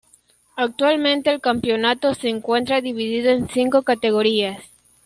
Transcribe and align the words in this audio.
Actualmente 0.55 1.29
el 1.29 1.41
campeonato 1.41 2.15
se 2.15 2.27
encuentra 2.27 2.81
dividido 2.81 3.29
en 3.29 3.47
cinco 3.47 3.83
categorías. 3.83 4.63